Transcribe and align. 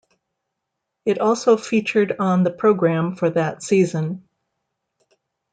It 1.05 1.19
also 1.19 1.57
featured 1.57 2.15
on 2.17 2.41
the 2.41 2.49
programme 2.49 3.15
for 3.15 3.29
that 3.29 3.61
season. 3.61 4.27